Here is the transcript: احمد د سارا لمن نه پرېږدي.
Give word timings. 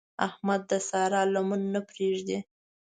احمد 0.27 0.61
د 0.69 0.71
سارا 0.89 1.21
لمن 1.33 1.61
نه 1.73 1.81
پرېږدي. 1.89 2.39